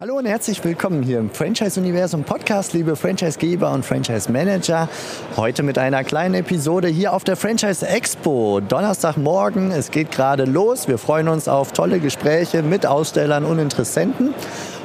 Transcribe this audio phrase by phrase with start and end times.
[0.00, 4.88] Hallo und herzlich willkommen hier im Franchise-Universum Podcast, liebe Franchise-Geber und Franchise-Manager.
[5.36, 8.60] Heute mit einer kleinen Episode hier auf der Franchise Expo.
[8.60, 10.86] Donnerstagmorgen, es geht gerade los.
[10.86, 14.34] Wir freuen uns auf tolle Gespräche mit Ausstellern und Interessenten.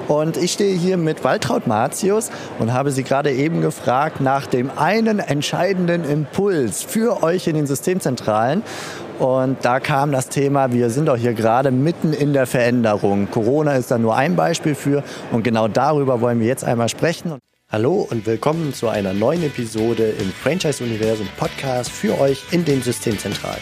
[0.07, 4.69] Und ich stehe hier mit Waltraud Martius und habe Sie gerade eben gefragt nach dem
[4.77, 8.63] einen entscheidenden Impuls für euch in den Systemzentralen.
[9.19, 13.29] Und da kam das Thema, wir sind doch hier gerade mitten in der Veränderung.
[13.31, 17.39] Corona ist da nur ein Beispiel für und genau darüber wollen wir jetzt einmal sprechen.
[17.71, 23.61] Hallo und willkommen zu einer neuen Episode im Franchise-Universum Podcast für euch in den Systemzentralen.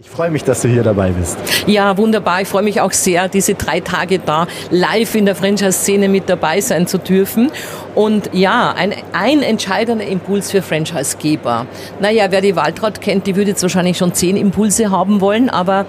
[0.00, 1.36] Ich freue mich, dass du hier dabei bist.
[1.66, 2.40] Ja, wunderbar.
[2.40, 6.60] Ich freue mich auch sehr, diese drei Tage da live in der Franchise-Szene mit dabei
[6.60, 7.50] sein zu dürfen.
[7.96, 11.66] Und ja, ein, ein entscheidender Impuls für Franchise-Geber.
[11.98, 15.84] Naja, wer die Waltraud kennt, die würde jetzt wahrscheinlich schon zehn Impulse haben wollen, aber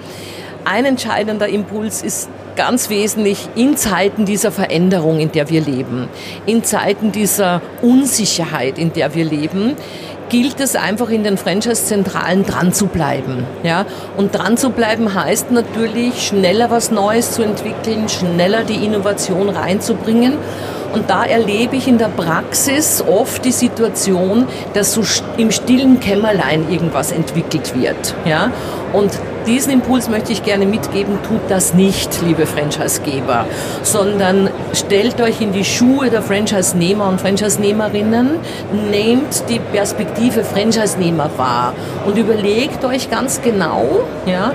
[0.64, 6.08] ein entscheidender Impuls ist ganz wesentlich in Zeiten dieser Veränderung, in der wir leben,
[6.46, 9.76] in Zeiten dieser Unsicherheit, in der wir leben,
[10.30, 13.44] gilt es einfach in den Franchise-Zentralen dran zu bleiben.
[13.62, 13.84] Ja?
[14.16, 20.38] Und dran zu bleiben heißt natürlich, schneller was Neues zu entwickeln, schneller die Innovation reinzubringen.
[20.92, 25.02] Und da erlebe ich in der Praxis oft die Situation, dass so
[25.36, 28.14] im stillen Kämmerlein irgendwas entwickelt wird.
[28.24, 28.50] Ja?
[28.92, 29.12] Und
[29.46, 33.46] diesen Impuls möchte ich gerne mitgeben, tut das nicht, liebe Franchise-Geber,
[33.82, 38.30] sondern stellt euch in die Schuhe der Franchise-Nehmer und Franchise-Nehmerinnen,
[38.90, 41.72] nehmt die Perspektive Franchise-Nehmer wahr
[42.06, 44.52] und überlegt euch ganz genau, ja,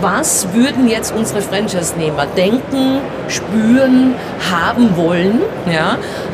[0.00, 4.14] was würden jetzt unsere Franchise-Nehmer denken, spüren,
[4.52, 5.77] haben wollen, ja,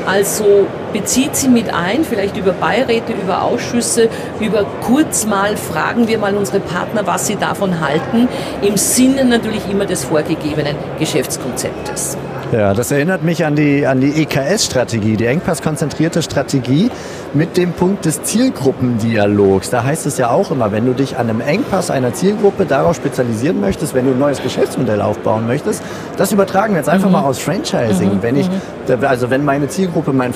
[0.06, 4.08] also bezieht sie mit ein, vielleicht über Beiräte, über Ausschüsse,
[4.40, 8.28] über kurz mal fragen wir mal unsere Partner, was sie davon halten,
[8.62, 12.16] im Sinne natürlich immer des vorgegebenen Geschäftskonzeptes.
[12.52, 16.88] Ja, das erinnert mich an die, an die EKS-Strategie, die engpasskonzentrierte Strategie
[17.32, 19.70] mit dem Punkt des Zielgruppendialogs.
[19.70, 22.94] Da heißt es ja auch immer, wenn du dich an einem Engpass einer Zielgruppe darauf
[22.94, 25.82] spezialisieren möchtest, wenn du ein neues Geschäftsmodell aufbauen möchtest,
[26.16, 27.14] das übertragen wir jetzt einfach mhm.
[27.14, 28.14] mal aus Franchising.
[28.14, 28.22] Mhm.
[28.22, 29.04] Wenn ich, mhm.
[29.04, 30.32] also wenn meine Zielgruppe mein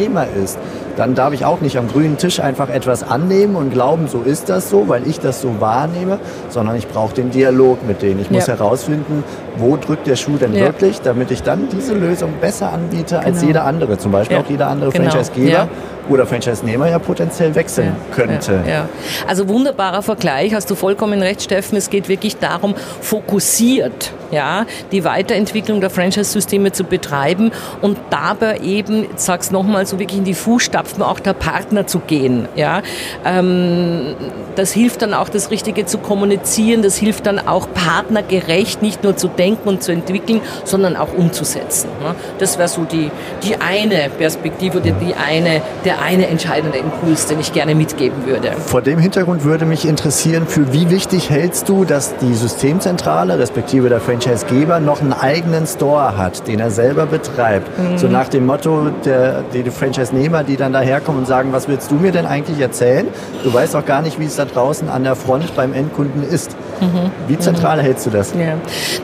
[0.00, 0.58] Franchise-Nehmer ist,
[0.96, 4.48] dann darf ich auch nicht am grünen Tisch einfach etwas annehmen und glauben, so ist
[4.48, 6.18] das so, weil ich das so wahrnehme,
[6.48, 8.20] sondern ich brauche den Dialog mit denen.
[8.20, 8.54] Ich muss ja.
[8.54, 9.24] herausfinden,
[9.56, 10.60] wo drückt der Schuh denn ja.
[10.62, 13.26] wirklich, damit ich dann diese Lösung besser anbiete genau.
[13.26, 14.42] als jeder andere, zum Beispiel ja.
[14.42, 15.10] auch jeder andere genau.
[15.10, 15.68] Franchise-Geber
[16.08, 18.60] oder Franchise-Nehmer ja potenziell wechseln ja, könnte.
[18.66, 18.88] Ja, ja.
[19.26, 21.76] Also wunderbarer Vergleich, hast du vollkommen recht, Steffen.
[21.76, 29.04] Es geht wirklich darum, fokussiert ja, die Weiterentwicklung der Franchise-Systeme zu betreiben und dabei eben,
[29.04, 32.48] ich sag's nochmal, so wirklich in die Fußstapfen auch der Partner zu gehen.
[32.56, 32.82] Ja.
[33.24, 34.14] Ähm,
[34.56, 39.16] das hilft dann auch, das Richtige zu kommunizieren, das hilft dann auch partnergerecht nicht nur
[39.16, 41.88] zu denken und zu entwickeln, sondern auch umzusetzen.
[42.02, 42.14] Ne.
[42.38, 43.10] Das wäre so die,
[43.42, 48.52] die eine Perspektive oder die eine, der eine entscheidende Impuls, den ich gerne mitgeben würde.
[48.66, 53.88] Vor dem Hintergrund würde mich interessieren, für wie wichtig hältst du, dass die Systemzentrale respektive
[53.88, 57.66] der Franchise Franchisegeber noch einen eigenen Store hat, den er selber betreibt.
[57.78, 57.98] Mhm.
[57.98, 61.96] So nach dem Motto, der, die Franchise-Nehmer, die dann daherkommen und sagen, was willst du
[61.96, 63.06] mir denn eigentlich erzählen?
[63.44, 66.56] Du weißt auch gar nicht, wie es da draußen an der Front beim Endkunden ist.
[66.80, 67.10] Mhm.
[67.28, 67.82] Wie zentral mhm.
[67.82, 68.32] hältst du das?
[68.34, 68.56] Ja.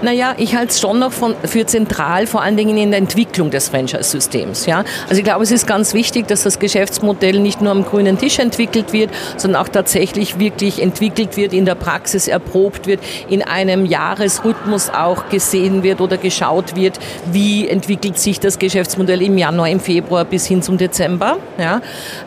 [0.03, 3.51] Naja, ich halte es schon noch von, für zentral, vor allen Dingen in der Entwicklung
[3.51, 4.67] des Franchise-Systems.
[4.67, 4.85] Ja?
[5.09, 8.39] Also ich glaube, es ist ganz wichtig, dass das Geschäftsmodell nicht nur am grünen Tisch
[8.39, 13.87] entwickelt wird, sondern auch tatsächlich wirklich entwickelt wird, in der Praxis erprobt wird, in einem
[13.87, 16.99] Jahresrhythmus auch gesehen wird oder geschaut wird,
[17.31, 21.39] wie entwickelt sich das Geschäftsmodell im Januar, im Februar bis hin zum Dezember.
[21.59, 21.81] Ja?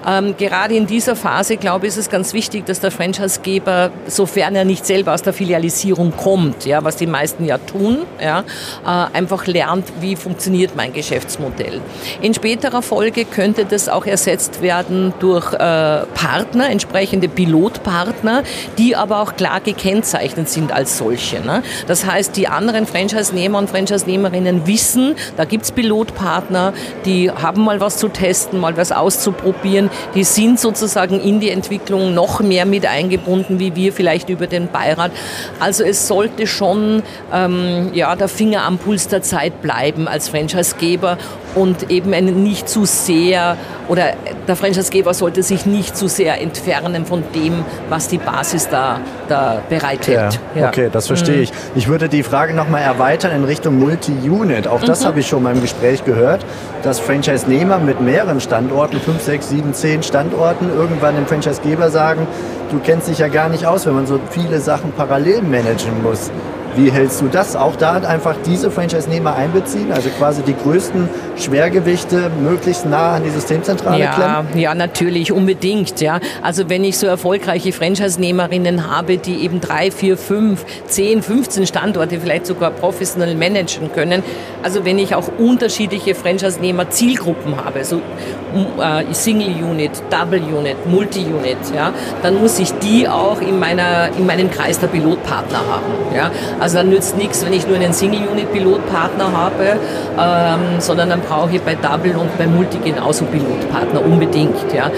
[0.08, 4.56] Ähm, gerade in dieser Phase, glaube ich, ist es ganz wichtig, dass der Franchisegeber, sofern
[4.56, 8.44] er nicht selber aus der Filialisierung kommt, ja, was die meisten ja tun, ja,
[8.86, 11.82] äh, einfach lernt, wie funktioniert mein Geschäftsmodell.
[12.22, 18.44] In späterer Folge könnte das auch ersetzt werden durch äh, Partner, entsprechende Pilotpartner,
[18.78, 21.40] die aber auch klar gekennzeichnet sind als solche.
[21.42, 21.64] Ne?
[21.88, 26.74] Das heißt, die anderen Franchise-Nehmer und Franchise-Nehmerinnen wissen, da gibt es Pilotpartner,
[27.06, 32.14] die haben mal was zu testen, mal was auszuprobieren, die sind sozusagen in die Entwicklung
[32.14, 35.12] noch mehr mit eingebunden, wie wir vielleicht über den Beirat.
[35.60, 40.30] Also es sollte schon ähm, ja, der Finger am Puls der Zeit bleiben bleiben als
[40.30, 41.18] Franchisegeber
[41.56, 43.58] und eben nicht zu sehr
[43.90, 44.14] oder
[44.48, 49.62] der Franchisegeber sollte sich nicht zu sehr entfernen von dem, was die Basis da, da
[49.68, 50.40] bereithält.
[50.56, 50.68] Ja, ja.
[50.68, 51.44] Okay, das verstehe mhm.
[51.44, 51.52] ich.
[51.76, 54.68] Ich würde die Frage nochmal erweitern in Richtung Multi-Unit.
[54.68, 55.06] Auch das mhm.
[55.06, 56.46] habe ich schon mal im Gespräch gehört,
[56.84, 62.28] dass Franchise-Nehmer mit mehreren Standorten, 5, 6, 7, 10 Standorten, irgendwann dem Franchisegeber sagen,
[62.72, 66.30] du kennst dich ja gar nicht aus, wenn man so viele Sachen parallel managen muss.
[66.76, 67.56] Wie hältst du das?
[67.56, 73.30] Auch da einfach diese Franchise-Nehmer einbeziehen, also quasi die größten Schwergewichte möglichst nah an die
[73.30, 74.60] Systemzentrale ja, klemmen?
[74.60, 76.00] Ja, natürlich, unbedingt.
[76.02, 76.20] Ja.
[76.42, 82.20] Also wenn ich so erfolgreiche Franchise-Nehmerinnen habe, die eben drei, vier, fünf, zehn, 15 Standorte
[82.20, 84.24] vielleicht sogar professionell managen können,
[84.64, 92.40] also wenn ich auch unterschiedliche Franchise-Nehmer Zielgruppen habe, so äh, Single-Unit, Double-Unit, Multi-Unit, ja, dann
[92.40, 96.16] muss ich die auch in, meiner, in meinem Kreis der Pilotpartner haben.
[96.16, 96.32] Ja.
[96.60, 99.80] Also dann nützt nichts, wenn ich nur einen Single-Unit-Pilotpartner habe,
[100.20, 104.74] ähm, sondern dann brauche ich bei Double und bei Multi genauso Pilotpartner unbedingt.
[104.74, 104.92] Ja.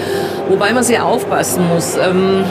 [0.48, 1.96] Wobei man sehr aufpassen muss.
[1.96, 2.44] Ähm,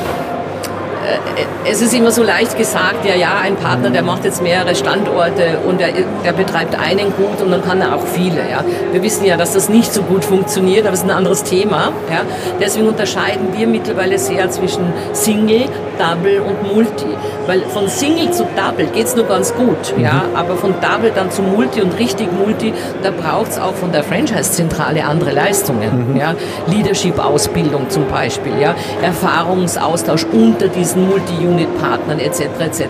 [1.03, 4.75] äh, es ist immer so leicht gesagt, ja, ja, ein Partner, der macht jetzt mehrere
[4.75, 5.89] Standorte und der,
[6.23, 8.49] der betreibt einen gut und dann kann er auch viele.
[8.49, 8.63] Ja.
[8.91, 11.91] Wir wissen ja, dass das nicht so gut funktioniert, aber es ist ein anderes Thema.
[12.09, 12.21] Ja.
[12.59, 15.65] Deswegen unterscheiden wir mittlerweile sehr zwischen Single,
[16.01, 17.06] Double und Multi.
[17.48, 20.03] Weil von Single zu Double geht es nur ganz gut, mhm.
[20.03, 23.92] ja, aber von Double dann zu Multi und richtig Multi, da braucht es auch von
[23.92, 26.12] der Franchise-Zentrale andere Leistungen.
[26.12, 26.18] Mhm.
[26.18, 26.36] Ja.
[26.68, 28.75] Leadership-Ausbildung zum Beispiel, ja.
[29.01, 32.42] Erfahrungsaustausch unter diesen Multi-Unit-Partnern etc.
[32.59, 32.88] etc.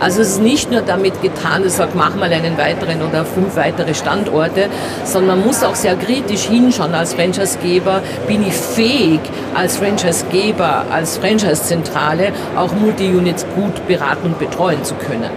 [0.00, 3.56] Also es ist nicht nur damit getan, dass sagt, mach mal einen weiteren oder fünf
[3.56, 4.66] weitere Standorte,
[5.04, 9.20] sondern man muss auch sehr kritisch hinschauen als Franchise-Geber, bin ich fähig
[9.54, 15.30] als Franchise-Geber, als Franchise-Zentrale auch Multi-Units gut beraten und betreuen zu können.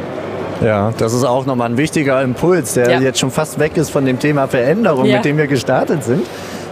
[0.64, 3.00] Ja, das ist auch nochmal ein wichtiger Impuls, der ja.
[3.00, 5.16] jetzt schon fast weg ist von dem Thema Veränderung, ja.
[5.16, 6.24] mit dem wir gestartet sind.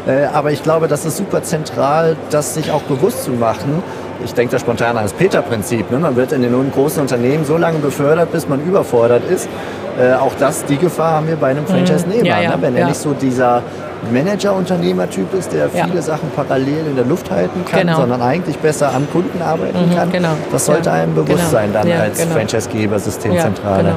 [0.07, 3.83] Äh, aber ich glaube, das ist super zentral, das sich auch bewusst zu machen.
[4.23, 5.91] Ich denke da spontan an das Peter-Prinzip.
[5.91, 5.99] Ne?
[5.99, 9.49] Man wird in den großen Unternehmen so lange befördert, bis man überfordert ist.
[9.99, 11.67] Äh, auch das, die Gefahr haben wir bei einem mhm.
[11.67, 12.25] Franchise-Nehmer.
[12.25, 12.61] Ja, ja, ne?
[12.61, 13.61] Wenn er nicht so dieser
[14.11, 16.01] Manager-Unternehmertyp ist, der viele ja.
[16.01, 17.97] Sachen parallel in der Luft halten kann, genau.
[17.97, 20.11] sondern eigentlich besser am Kunden arbeiten mhm, kann.
[20.11, 20.29] Genau.
[20.51, 20.95] Das sollte ja.
[20.95, 21.49] einem bewusst genau.
[21.49, 22.35] sein dann ja, als genau.
[22.35, 23.83] Franchise-Geber, Systemzentrale.
[23.83, 23.95] Genau.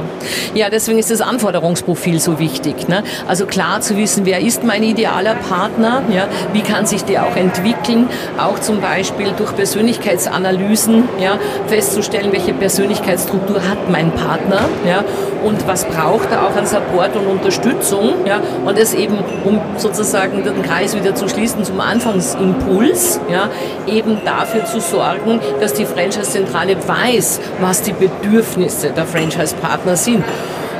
[0.53, 2.87] Ja, deswegen ist das Anforderungsprofil so wichtig.
[2.87, 3.03] Ne?
[3.27, 6.25] Also klar zu wissen, wer ist mein idealer Partner, ja?
[6.51, 11.37] wie kann sich der auch entwickeln, auch zum Beispiel durch Persönlichkeitsanalysen ja?
[11.67, 15.03] festzustellen, welche Persönlichkeitsstruktur hat mein Partner ja?
[15.43, 18.41] und was braucht er auch an Support und Unterstützung ja?
[18.65, 23.49] und es eben um sozusagen sozusagen den Kreis wieder zu schließen zum Anfangsimpuls, ja,
[23.87, 30.23] eben dafür zu sorgen, dass die Franchise-Zentrale weiß, was die Bedürfnisse der Franchise-Partner sind.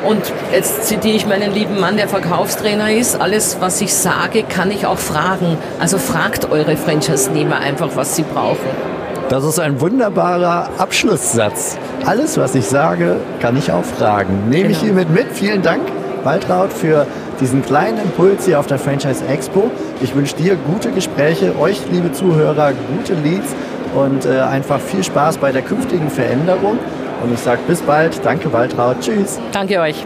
[0.05, 0.21] Und
[0.51, 3.19] jetzt zitiere ich meinen lieben Mann, der Verkaufstrainer ist.
[3.19, 5.57] Alles, was ich sage, kann ich auch fragen.
[5.79, 9.02] Also fragt eure Franchise-Nehmer einfach, was sie brauchen.
[9.29, 11.77] Das ist ein wunderbarer Abschlusssatz.
[12.05, 14.49] Alles, was ich sage, kann ich auch fragen.
[14.49, 14.71] Nehme genau.
[14.71, 15.27] ich hiermit mit.
[15.31, 15.81] Vielen Dank,
[16.23, 17.07] Waltraud, für
[17.39, 19.71] diesen kleinen Impuls hier auf der Franchise Expo.
[20.01, 23.55] Ich wünsche dir gute Gespräche, euch liebe Zuhörer gute Leads
[23.95, 26.77] und äh, einfach viel Spaß bei der künftigen Veränderung.
[27.23, 28.19] Und ich sage bis bald.
[28.23, 28.99] Danke Waltraud.
[29.01, 29.39] Tschüss.
[29.51, 30.05] Danke euch.